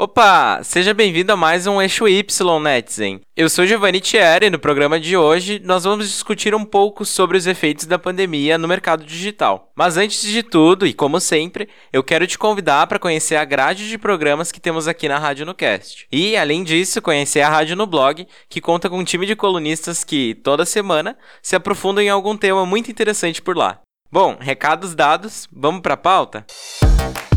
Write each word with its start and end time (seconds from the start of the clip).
Opa! 0.00 0.62
Seja 0.62 0.94
bem-vindo 0.94 1.32
a 1.32 1.36
mais 1.36 1.66
um 1.66 1.82
Eixo 1.82 2.06
Y 2.06 2.24
Netizen. 2.62 3.20
Eu 3.36 3.48
sou 3.50 3.66
Giovanni 3.66 4.00
Thierry 4.00 4.46
e 4.46 4.50
no 4.50 4.56
programa 4.56 5.00
de 5.00 5.16
hoje 5.16 5.60
nós 5.64 5.82
vamos 5.82 6.08
discutir 6.08 6.54
um 6.54 6.64
pouco 6.64 7.04
sobre 7.04 7.36
os 7.36 7.48
efeitos 7.48 7.84
da 7.84 7.98
pandemia 7.98 8.56
no 8.56 8.68
mercado 8.68 9.04
digital. 9.04 9.72
Mas 9.74 9.96
antes 9.96 10.22
de 10.22 10.44
tudo, 10.44 10.86
e 10.86 10.94
como 10.94 11.18
sempre, 11.18 11.68
eu 11.92 12.04
quero 12.04 12.28
te 12.28 12.38
convidar 12.38 12.86
para 12.86 13.00
conhecer 13.00 13.34
a 13.34 13.44
grade 13.44 13.88
de 13.88 13.98
programas 13.98 14.52
que 14.52 14.60
temos 14.60 14.86
aqui 14.86 15.08
na 15.08 15.18
Rádio 15.18 15.44
no 15.44 15.52
Cast. 15.52 16.06
E, 16.12 16.36
além 16.36 16.62
disso, 16.62 17.02
conhecer 17.02 17.40
a 17.40 17.48
Rádio 17.48 17.74
no 17.74 17.84
Blog, 17.84 18.24
que 18.48 18.60
conta 18.60 18.88
com 18.88 19.00
um 19.00 19.04
time 19.04 19.26
de 19.26 19.34
colunistas 19.34 20.04
que, 20.04 20.36
toda 20.44 20.64
semana, 20.64 21.18
se 21.42 21.56
aprofundam 21.56 22.04
em 22.04 22.08
algum 22.08 22.36
tema 22.36 22.64
muito 22.64 22.88
interessante 22.88 23.42
por 23.42 23.56
lá. 23.56 23.80
Bom, 24.12 24.36
recados 24.38 24.94
dados, 24.94 25.48
vamos 25.52 25.80
para 25.80 25.94
a 25.94 25.96
pauta? 25.96 26.46
Música 26.84 27.27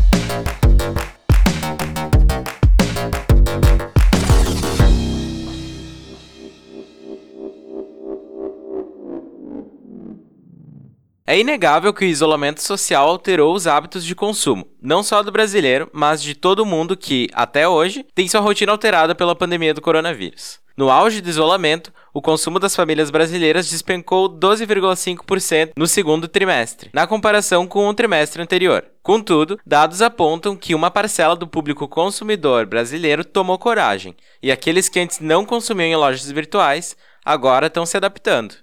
É 11.32 11.38
inegável 11.38 11.94
que 11.94 12.04
o 12.04 12.08
isolamento 12.08 12.60
social 12.60 13.08
alterou 13.08 13.54
os 13.54 13.66
hábitos 13.66 14.04
de 14.04 14.14
consumo, 14.14 14.68
não 14.82 15.02
só 15.02 15.22
do 15.22 15.32
brasileiro, 15.32 15.88
mas 15.90 16.22
de 16.22 16.34
todo 16.34 16.66
mundo 16.66 16.94
que, 16.94 17.26
até 17.32 17.66
hoje, 17.66 18.04
tem 18.14 18.28
sua 18.28 18.42
rotina 18.42 18.70
alterada 18.70 19.14
pela 19.14 19.34
pandemia 19.34 19.72
do 19.72 19.80
coronavírus. 19.80 20.60
No 20.76 20.90
auge 20.90 21.22
do 21.22 21.30
isolamento, 21.30 21.90
o 22.12 22.20
consumo 22.20 22.58
das 22.58 22.76
famílias 22.76 23.10
brasileiras 23.10 23.70
despencou 23.70 24.28
12,5% 24.28 25.70
no 25.74 25.86
segundo 25.86 26.28
trimestre, 26.28 26.90
na 26.92 27.06
comparação 27.06 27.66
com 27.66 27.88
o 27.88 27.94
trimestre 27.94 28.42
anterior. 28.42 28.84
Contudo, 29.02 29.58
dados 29.64 30.02
apontam 30.02 30.54
que 30.54 30.74
uma 30.74 30.90
parcela 30.90 31.34
do 31.34 31.46
público 31.46 31.88
consumidor 31.88 32.66
brasileiro 32.66 33.24
tomou 33.24 33.56
coragem, 33.56 34.14
e 34.42 34.52
aqueles 34.52 34.86
que 34.86 35.00
antes 35.00 35.18
não 35.18 35.46
consumiam 35.46 35.88
em 35.88 35.96
lojas 35.96 36.30
virtuais 36.30 36.94
agora 37.24 37.68
estão 37.68 37.86
se 37.86 37.96
adaptando. 37.96 38.54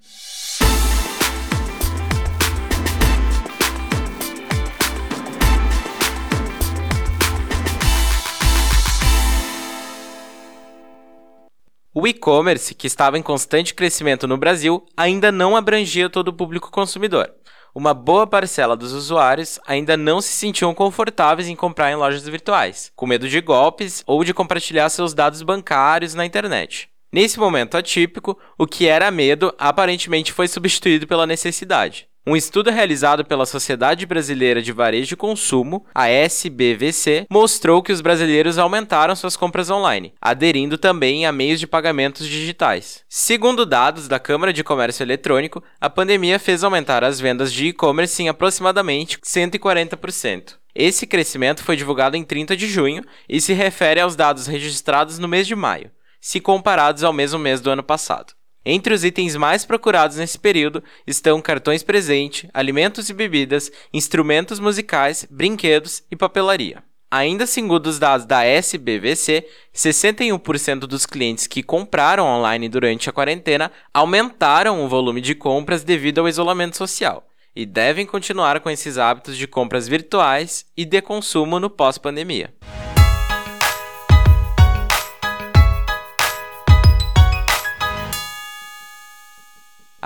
O 12.01 12.07
e-commerce, 12.07 12.73
que 12.73 12.87
estava 12.87 13.19
em 13.19 13.21
constante 13.21 13.73
crescimento 13.73 14.25
no 14.25 14.37
Brasil, 14.37 14.85
ainda 14.95 15.33
não 15.33 15.53
abrangia 15.53 16.09
todo 16.09 16.29
o 16.29 16.33
público 16.33 16.71
consumidor. 16.71 17.29
Uma 17.75 17.93
boa 17.93 18.25
parcela 18.25 18.77
dos 18.77 18.93
usuários 18.93 19.59
ainda 19.67 19.97
não 19.97 20.21
se 20.21 20.29
sentiam 20.29 20.73
confortáveis 20.73 21.49
em 21.49 21.57
comprar 21.57 21.91
em 21.91 21.97
lojas 21.97 22.25
virtuais, 22.25 22.89
com 22.95 23.05
medo 23.05 23.27
de 23.27 23.41
golpes 23.41 24.01
ou 24.07 24.23
de 24.23 24.33
compartilhar 24.33 24.87
seus 24.87 25.13
dados 25.13 25.41
bancários 25.41 26.13
na 26.13 26.25
internet. 26.25 26.87
Nesse 27.11 27.37
momento 27.37 27.75
atípico, 27.75 28.39
o 28.57 28.65
que 28.65 28.87
era 28.87 29.11
medo 29.11 29.53
aparentemente 29.59 30.31
foi 30.31 30.47
substituído 30.47 31.05
pela 31.05 31.27
necessidade. 31.27 32.07
Um 32.29 32.35
estudo 32.35 32.69
realizado 32.69 33.25
pela 33.25 33.43
Sociedade 33.43 34.05
Brasileira 34.05 34.61
de 34.61 34.71
Varejo 34.71 35.15
e 35.15 35.17
Consumo, 35.17 35.83
a 35.95 36.09
SBVC, 36.09 37.25
mostrou 37.27 37.81
que 37.81 37.91
os 37.91 38.01
brasileiros 38.01 38.59
aumentaram 38.59 39.15
suas 39.15 39.35
compras 39.35 39.71
online, 39.71 40.13
aderindo 40.21 40.77
também 40.77 41.25
a 41.25 41.31
meios 41.31 41.59
de 41.59 41.65
pagamentos 41.65 42.27
digitais. 42.27 43.03
Segundo 43.09 43.65
dados 43.65 44.07
da 44.07 44.19
Câmara 44.19 44.53
de 44.53 44.63
Comércio 44.63 45.01
Eletrônico, 45.01 45.63
a 45.81 45.89
pandemia 45.89 46.37
fez 46.37 46.63
aumentar 46.63 47.03
as 47.03 47.19
vendas 47.19 47.51
de 47.51 47.69
e-commerce 47.69 48.21
em 48.21 48.29
aproximadamente 48.29 49.17
140%. 49.17 50.53
Esse 50.75 51.07
crescimento 51.07 51.63
foi 51.63 51.75
divulgado 51.75 52.15
em 52.15 52.23
30 52.23 52.55
de 52.55 52.67
junho 52.67 53.03
e 53.27 53.41
se 53.41 53.53
refere 53.53 54.01
aos 54.01 54.15
dados 54.15 54.45
registrados 54.45 55.17
no 55.17 55.27
mês 55.27 55.47
de 55.47 55.55
maio, 55.55 55.89
se 56.21 56.39
comparados 56.39 57.03
ao 57.03 57.11
mesmo 57.11 57.39
mês 57.39 57.59
do 57.59 57.71
ano 57.71 57.81
passado. 57.81 58.38
Entre 58.71 58.93
os 58.93 59.03
itens 59.03 59.35
mais 59.35 59.65
procurados 59.65 60.17
nesse 60.17 60.37
período 60.37 60.83
estão 61.07 61.41
cartões 61.41 61.81
presente, 61.81 62.47
alimentos 62.53 63.09
e 63.09 63.13
bebidas, 63.15 63.71
instrumentos 63.91 64.59
musicais, 64.59 65.25
brinquedos 65.27 66.03
e 66.11 66.15
papelaria. 66.15 66.83
Ainda 67.09 67.47
segundo 67.47 67.87
os 67.87 67.97
dados 67.97 68.27
da 68.27 68.45
SBVC, 68.45 69.43
61% 69.75 70.81
dos 70.81 71.07
clientes 71.07 71.47
que 71.47 71.63
compraram 71.63 72.27
online 72.27 72.69
durante 72.69 73.09
a 73.09 73.11
quarentena 73.11 73.71
aumentaram 73.91 74.85
o 74.85 74.87
volume 74.87 75.19
de 75.19 75.33
compras 75.33 75.83
devido 75.83 76.19
ao 76.19 76.29
isolamento 76.29 76.77
social 76.77 77.27
e 77.55 77.65
devem 77.65 78.05
continuar 78.05 78.59
com 78.59 78.69
esses 78.69 78.99
hábitos 78.99 79.35
de 79.35 79.47
compras 79.47 79.87
virtuais 79.87 80.67
e 80.77 80.85
de 80.85 81.01
consumo 81.01 81.59
no 81.59 81.71
pós-pandemia. 81.71 82.53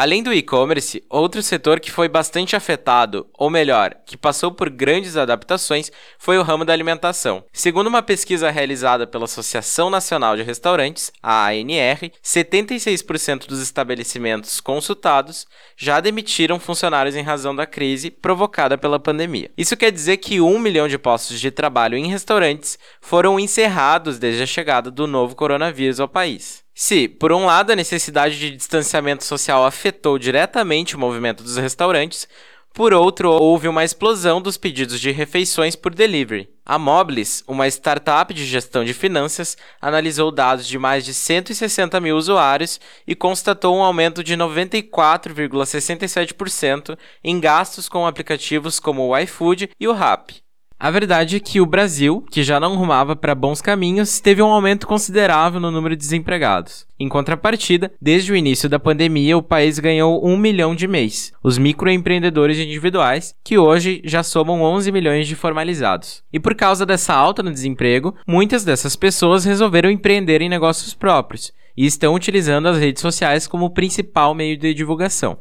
Além 0.03 0.21
do 0.21 0.33
e-commerce, 0.33 1.01
outro 1.09 1.41
setor 1.41 1.79
que 1.79 1.89
foi 1.89 2.09
bastante 2.09 2.57
afetado, 2.57 3.25
ou 3.37 3.49
melhor, 3.49 3.95
que 4.05 4.17
passou 4.17 4.51
por 4.51 4.69
grandes 4.69 5.15
adaptações, 5.15 5.89
foi 6.19 6.37
o 6.37 6.43
ramo 6.43 6.65
da 6.65 6.73
alimentação. 6.73 7.45
Segundo 7.53 7.87
uma 7.87 8.01
pesquisa 8.01 8.51
realizada 8.51 9.07
pela 9.07 9.23
Associação 9.23 9.89
Nacional 9.89 10.35
de 10.35 10.43
Restaurantes, 10.43 11.09
a 11.23 11.45
ANR, 11.45 12.11
76% 12.21 13.47
dos 13.47 13.61
estabelecimentos 13.61 14.59
consultados 14.59 15.47
já 15.77 16.01
demitiram 16.01 16.59
funcionários 16.59 17.15
em 17.15 17.23
razão 17.23 17.55
da 17.55 17.65
crise 17.65 18.11
provocada 18.11 18.77
pela 18.77 18.99
pandemia. 18.99 19.51
Isso 19.57 19.77
quer 19.77 19.89
dizer 19.89 20.17
que 20.17 20.41
um 20.41 20.59
milhão 20.59 20.89
de 20.89 20.97
postos 20.97 21.39
de 21.39 21.49
trabalho 21.49 21.97
em 21.97 22.09
restaurantes 22.09 22.77
foram 22.99 23.39
encerrados 23.39 24.19
desde 24.19 24.43
a 24.43 24.47
chegada 24.47 24.91
do 24.91 25.07
novo 25.07 25.33
coronavírus 25.33 26.01
ao 26.01 26.09
país. 26.09 26.62
Se, 26.73 27.07
por 27.07 27.31
um 27.31 27.45
lado, 27.45 27.71
a 27.71 27.75
necessidade 27.75 28.39
de 28.39 28.55
distanciamento 28.55 29.23
social 29.23 29.65
afetou 29.65 30.17
diretamente 30.17 30.95
o 30.95 30.99
movimento 30.99 31.43
dos 31.43 31.57
restaurantes, 31.57 32.27
por 32.73 32.91
outro, 32.91 33.29
houve 33.29 33.67
uma 33.67 33.83
explosão 33.83 34.41
dos 34.41 34.57
pedidos 34.57 34.99
de 34.99 35.11
refeições 35.11 35.75
por 35.75 35.93
delivery. 35.93 36.49
A 36.65 36.79
Moblis, 36.79 37.43
uma 37.47 37.67
startup 37.67 38.33
de 38.33 38.43
gestão 38.43 38.83
de 38.83 38.95
finanças, 38.95 39.55
analisou 39.79 40.31
dados 40.31 40.67
de 40.67 40.79
mais 40.79 41.05
de 41.05 41.13
160 41.13 41.99
mil 41.99 42.17
usuários 42.17 42.81
e 43.05 43.13
constatou 43.13 43.77
um 43.77 43.83
aumento 43.83 44.23
de 44.23 44.35
94,67% 44.35 46.97
em 47.23 47.39
gastos 47.39 47.87
com 47.87 48.07
aplicativos 48.07 48.79
como 48.79 49.07
o 49.07 49.15
iFood 49.19 49.69
e 49.79 49.87
o 49.87 49.93
Rappi. 49.93 50.42
A 50.83 50.91
verdade 50.91 51.37
é 51.37 51.39
que 51.39 51.61
o 51.61 51.65
Brasil, 51.65 52.21
que 52.29 52.43
já 52.43 52.59
não 52.59 52.75
rumava 52.75 53.15
para 53.15 53.33
bons 53.33 53.61
caminhos, 53.61 54.19
teve 54.19 54.41
um 54.41 54.51
aumento 54.51 54.85
considerável 54.85 55.57
no 55.57 55.71
número 55.71 55.95
de 55.95 56.01
desempregados. 56.01 56.85
Em 56.99 57.07
contrapartida, 57.07 57.93
desde 58.01 58.33
o 58.33 58.35
início 58.35 58.67
da 58.67 58.77
pandemia, 58.77 59.37
o 59.37 59.41
país 59.41 59.79
ganhou 59.79 60.27
um 60.27 60.35
milhão 60.35 60.75
de 60.75 60.85
mês, 60.85 61.31
os 61.41 61.57
microempreendedores 61.57 62.59
individuais, 62.59 63.33
que 63.41 63.57
hoje 63.57 64.01
já 64.03 64.23
somam 64.23 64.61
11 64.61 64.91
milhões 64.91 65.25
de 65.25 65.37
formalizados. 65.37 66.21
E 66.33 66.37
por 66.37 66.53
causa 66.53 66.85
dessa 66.85 67.13
alta 67.13 67.41
no 67.41 67.53
desemprego, 67.53 68.13
muitas 68.27 68.65
dessas 68.65 68.97
pessoas 68.97 69.45
resolveram 69.45 69.89
empreender 69.89 70.41
em 70.41 70.49
negócios 70.49 70.93
próprios 70.93 71.53
e 71.77 71.85
estão 71.85 72.13
utilizando 72.13 72.67
as 72.67 72.77
redes 72.77 73.01
sociais 73.01 73.47
como 73.47 73.73
principal 73.73 74.35
meio 74.35 74.57
de 74.57 74.73
divulgação. 74.73 75.37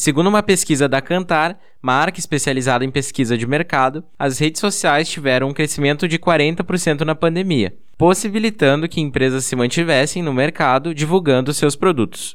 Segundo 0.00 0.28
uma 0.28 0.42
pesquisa 0.42 0.88
da 0.88 1.02
Cantar, 1.02 1.60
marca 1.82 2.18
especializada 2.18 2.82
em 2.82 2.90
pesquisa 2.90 3.36
de 3.36 3.46
mercado, 3.46 4.02
as 4.18 4.38
redes 4.38 4.58
sociais 4.58 5.10
tiveram 5.10 5.50
um 5.50 5.52
crescimento 5.52 6.08
de 6.08 6.18
40% 6.18 7.02
na 7.02 7.14
pandemia, 7.14 7.74
possibilitando 7.98 8.88
que 8.88 8.98
empresas 8.98 9.44
se 9.44 9.54
mantivessem 9.54 10.22
no 10.22 10.32
mercado 10.32 10.94
divulgando 10.94 11.52
seus 11.52 11.76
produtos. 11.76 12.34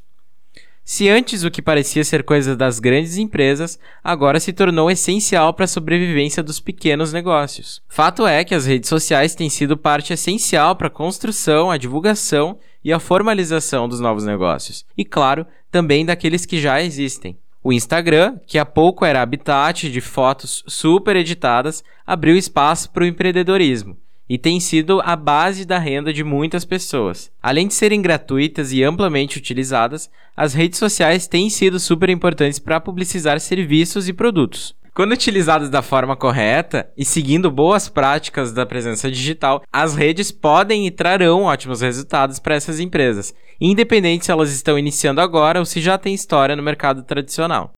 Se 0.83 1.09
antes 1.09 1.43
o 1.43 1.49
que 1.49 1.59
parecia 1.59 2.03
ser 2.03 2.23
coisa 2.23 2.55
das 2.55 2.79
grandes 2.79 3.17
empresas, 3.17 3.79
agora 4.03 4.39
se 4.39 4.53
tornou 4.53 4.91
essencial 4.91 5.51
para 5.51 5.65
a 5.65 5.67
sobrevivência 5.67 6.43
dos 6.43 6.59
pequenos 6.59 7.11
negócios. 7.11 7.81
Fato 7.89 8.27
é 8.27 8.43
que 8.43 8.53
as 8.53 8.67
redes 8.67 8.89
sociais 8.89 9.33
têm 9.33 9.49
sido 9.49 9.75
parte 9.75 10.13
essencial 10.13 10.75
para 10.75 10.85
a 10.85 10.91
construção, 10.91 11.71
a 11.71 11.77
divulgação 11.77 12.59
e 12.83 12.93
a 12.93 12.99
formalização 12.99 13.89
dos 13.89 13.99
novos 13.99 14.23
negócios, 14.23 14.85
e 14.95 15.03
claro, 15.03 15.47
também 15.71 16.05
daqueles 16.05 16.45
que 16.45 16.61
já 16.61 16.79
existem. 16.79 17.35
O 17.67 17.73
Instagram, 17.73 18.37
que 18.45 18.59
há 18.59 18.63
pouco 18.63 19.03
era 19.03 19.23
habitat 19.23 19.89
de 19.89 19.99
fotos 19.99 20.63
super 20.67 21.15
editadas, 21.15 21.83
abriu 22.05 22.37
espaço 22.37 22.91
para 22.91 23.01
o 23.01 23.07
empreendedorismo 23.07 23.97
e 24.29 24.37
tem 24.37 24.59
sido 24.59 25.01
a 25.03 25.15
base 25.15 25.65
da 25.65 25.79
renda 25.79 26.13
de 26.13 26.23
muitas 26.23 26.63
pessoas. 26.63 27.31
Além 27.41 27.67
de 27.67 27.73
serem 27.73 28.03
gratuitas 28.03 28.71
e 28.71 28.83
amplamente 28.83 29.39
utilizadas, 29.39 30.11
as 30.37 30.53
redes 30.53 30.77
sociais 30.77 31.25
têm 31.25 31.49
sido 31.49 31.79
super 31.79 32.11
importantes 32.11 32.59
para 32.59 32.79
publicizar 32.79 33.39
serviços 33.39 34.07
e 34.07 34.13
produtos. 34.13 34.75
Quando 34.95 35.11
utilizadas 35.11 35.69
da 35.69 35.81
forma 35.81 36.15
correta 36.15 36.89
e 36.95 37.03
seguindo 37.03 37.51
boas 37.51 37.89
práticas 37.89 38.53
da 38.53 38.65
presença 38.65 39.11
digital, 39.11 39.61
as 39.69 39.93
redes 39.93 40.31
podem 40.31 40.87
e 40.87 40.91
trarão 40.91 41.43
ótimos 41.43 41.81
resultados 41.81 42.39
para 42.39 42.55
essas 42.55 42.79
empresas, 42.79 43.35
independente 43.59 44.23
se 44.23 44.31
elas 44.31 44.53
estão 44.53 44.79
iniciando 44.79 45.19
agora 45.19 45.59
ou 45.59 45.65
se 45.65 45.81
já 45.81 45.97
têm 45.97 46.13
história 46.13 46.55
no 46.55 46.63
mercado 46.63 47.03
tradicional. 47.03 47.73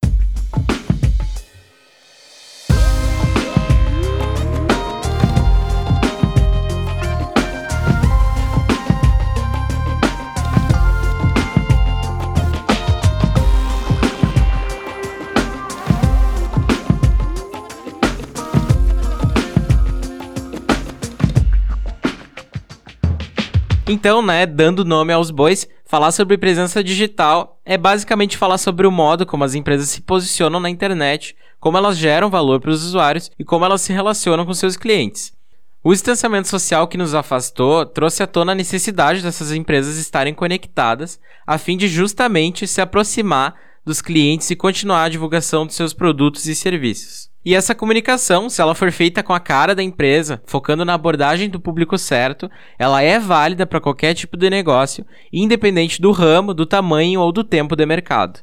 Então, 23.89 24.21
né, 24.21 24.45
dando 24.45 24.83
nome 24.83 25.13
aos 25.13 25.31
bois, 25.31 25.65
falar 25.85 26.11
sobre 26.11 26.37
presença 26.37 26.83
digital 26.83 27.57
é 27.63 27.77
basicamente 27.77 28.35
falar 28.35 28.57
sobre 28.57 28.85
o 28.85 28.91
modo 28.91 29.25
como 29.25 29.45
as 29.45 29.55
empresas 29.55 29.87
se 29.87 30.01
posicionam 30.01 30.59
na 30.59 30.69
internet, 30.69 31.37
como 31.57 31.77
elas 31.77 31.97
geram 31.97 32.29
valor 32.29 32.59
para 32.59 32.71
os 32.71 32.83
usuários 32.83 33.31
e 33.39 33.45
como 33.45 33.63
elas 33.63 33.79
se 33.79 33.93
relacionam 33.93 34.45
com 34.45 34.53
seus 34.53 34.75
clientes. 34.75 35.31
O 35.81 35.93
distanciamento 35.93 36.49
social 36.49 36.85
que 36.85 36.97
nos 36.97 37.15
afastou 37.15 37.85
trouxe 37.85 38.21
à 38.21 38.27
tona 38.27 38.51
a 38.51 38.55
necessidade 38.55 39.21
dessas 39.21 39.53
empresas 39.53 39.95
estarem 39.95 40.33
conectadas, 40.33 41.17
a 41.45 41.57
fim 41.57 41.77
de 41.77 41.87
justamente 41.87 42.67
se 42.67 42.81
aproximar 42.81 43.55
dos 43.87 44.01
clientes 44.01 44.51
e 44.51 44.55
continuar 44.55 45.03
a 45.03 45.09
divulgação 45.09 45.65
dos 45.65 45.75
seus 45.75 45.93
produtos 45.93 46.45
e 46.45 46.53
serviços. 46.53 47.29
E 47.43 47.55
essa 47.55 47.73
comunicação, 47.73 48.49
se 48.49 48.61
ela 48.61 48.75
for 48.75 48.91
feita 48.91 49.23
com 49.23 49.33
a 49.33 49.39
cara 49.39 49.73
da 49.73 49.81
empresa, 49.81 50.41
focando 50.45 50.83
na 50.83 50.93
abordagem 50.93 51.49
do 51.49 51.61
público 51.61 51.97
certo, 51.97 52.51
ela 52.77 53.01
é 53.01 53.17
válida 53.17 53.65
para 53.65 53.79
qualquer 53.79 54.13
tipo 54.13 54.35
de 54.35 54.49
negócio, 54.49 55.05
independente 55.31 56.01
do 56.01 56.11
ramo, 56.11 56.53
do 56.53 56.65
tamanho 56.65 57.21
ou 57.21 57.31
do 57.31 57.45
tempo 57.45 57.73
de 57.73 57.85
mercado. 57.85 58.41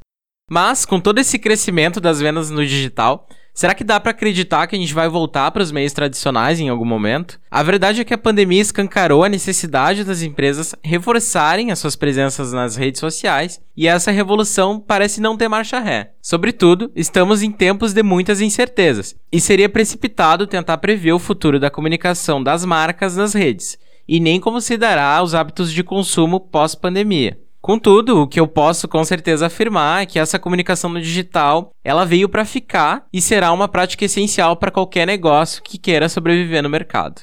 Mas, 0.50 0.84
com 0.84 1.00
todo 1.00 1.18
esse 1.18 1.38
crescimento 1.38 2.00
das 2.00 2.20
vendas 2.20 2.50
no 2.50 2.64
digital, 2.64 3.26
Será 3.56 3.72
que 3.72 3.84
dá 3.84 4.00
para 4.00 4.10
acreditar 4.10 4.66
que 4.66 4.74
a 4.74 4.78
gente 4.78 4.92
vai 4.92 5.08
voltar 5.08 5.48
para 5.52 5.62
os 5.62 5.70
meios 5.70 5.92
tradicionais 5.92 6.58
em 6.58 6.68
algum 6.68 6.84
momento? 6.84 7.38
A 7.48 7.62
verdade 7.62 8.00
é 8.00 8.04
que 8.04 8.12
a 8.12 8.18
pandemia 8.18 8.60
escancarou 8.60 9.22
a 9.22 9.28
necessidade 9.28 10.02
das 10.02 10.22
empresas 10.22 10.74
reforçarem 10.82 11.70
as 11.70 11.78
suas 11.78 11.94
presenças 11.94 12.52
nas 12.52 12.74
redes 12.74 12.98
sociais 12.98 13.60
e 13.76 13.86
essa 13.86 14.10
revolução 14.10 14.80
parece 14.80 15.20
não 15.20 15.36
ter 15.36 15.46
marcha 15.46 15.78
ré. 15.78 16.14
Sobretudo, 16.20 16.90
estamos 16.96 17.44
em 17.44 17.52
tempos 17.52 17.92
de 17.92 18.02
muitas 18.02 18.40
incertezas 18.40 19.14
e 19.30 19.40
seria 19.40 19.68
precipitado 19.68 20.48
tentar 20.48 20.78
prever 20.78 21.12
o 21.12 21.20
futuro 21.20 21.60
da 21.60 21.70
comunicação 21.70 22.42
das 22.42 22.64
marcas 22.64 23.14
nas 23.14 23.34
redes 23.34 23.78
e 24.08 24.18
nem 24.18 24.40
como 24.40 24.60
se 24.60 24.76
dará 24.76 25.22
os 25.22 25.32
hábitos 25.32 25.72
de 25.72 25.84
consumo 25.84 26.40
pós-pandemia. 26.40 27.38
Contudo, 27.64 28.20
o 28.20 28.26
que 28.26 28.38
eu 28.38 28.46
posso 28.46 28.86
com 28.86 29.02
certeza 29.04 29.46
afirmar 29.46 30.02
é 30.02 30.04
que 30.04 30.18
essa 30.18 30.38
comunicação 30.38 30.90
no 30.90 31.00
digital, 31.00 31.70
ela 31.82 32.04
veio 32.04 32.28
para 32.28 32.44
ficar 32.44 33.06
e 33.10 33.22
será 33.22 33.50
uma 33.52 33.66
prática 33.66 34.04
essencial 34.04 34.54
para 34.54 34.70
qualquer 34.70 35.06
negócio 35.06 35.62
que 35.62 35.78
queira 35.78 36.06
sobreviver 36.10 36.62
no 36.62 36.68
mercado. 36.68 37.22